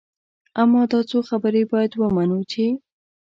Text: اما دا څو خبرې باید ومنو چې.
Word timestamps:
اما 0.61 0.81
دا 0.91 0.99
څو 1.09 1.19
خبرې 1.29 1.63
باید 1.71 1.91
ومنو 2.01 2.39
چې. 2.51 2.65